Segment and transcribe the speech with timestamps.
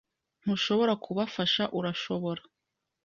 [0.41, 2.41] Ntushobora kubufasha, urashobora?